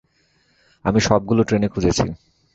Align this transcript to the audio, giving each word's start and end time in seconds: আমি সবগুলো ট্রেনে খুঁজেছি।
আমি 0.85 0.99
সবগুলো 0.99 1.41
ট্রেনে 1.43 1.67
খুঁজেছি। 1.67 2.05